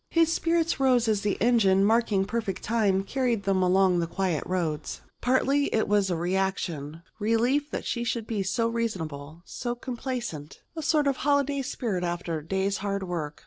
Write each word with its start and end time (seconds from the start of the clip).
His 0.09 0.33
spirits 0.33 0.79
rose 0.79 1.07
as 1.07 1.21
the 1.21 1.39
engine, 1.39 1.85
marking 1.85 2.25
perfect 2.25 2.63
time, 2.63 3.03
carried 3.03 3.43
them 3.43 3.61
along 3.61 3.99
the 3.99 4.07
quiet 4.07 4.43
roads. 4.47 5.01
Partly 5.21 5.65
it 5.71 5.87
was 5.87 6.09
reaction 6.09 7.03
relief 7.19 7.69
that 7.69 7.85
she 7.85 8.03
should 8.03 8.25
be 8.25 8.41
so 8.41 8.67
reasonable, 8.67 9.43
so 9.45 9.75
complaisant 9.75 10.63
and 10.75 10.81
a 10.83 10.87
sort 10.87 11.05
of 11.05 11.17
holiday 11.17 11.61
spirit 11.61 12.03
after 12.03 12.37
the 12.41 12.47
day's 12.47 12.77
hard 12.77 13.03
work. 13.03 13.39